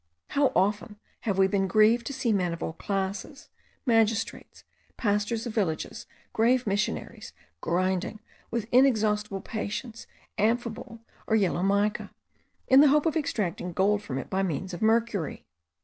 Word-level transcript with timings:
How 0.29 0.51
often 0.55 0.99
have 1.19 1.37
we 1.37 1.45
been 1.45 1.67
grieved 1.67 2.07
to 2.07 2.13
see 2.13 2.33
men 2.33 2.53
of 2.53 2.63
all 2.63 2.73
classes, 2.73 3.49
magistrates, 3.85 4.63
pastors 4.97 5.45
of 5.45 5.53
villages, 5.53 6.07
grave 6.33 6.65
missionaries, 6.65 7.33
grinding, 7.61 8.19
with 8.49 8.65
inexhaustible 8.71 9.41
patience, 9.41 10.07
amphibole, 10.39 11.01
or 11.27 11.35
yellow 11.35 11.61
mica, 11.61 12.09
in 12.67 12.81
the 12.81 12.87
hope 12.87 13.05
of 13.05 13.15
extracting 13.15 13.73
gold 13.73 14.01
from 14.01 14.17
it 14.17 14.27
by 14.31 14.41
means 14.41 14.73
of 14.73 14.81
mercury! 14.81 15.45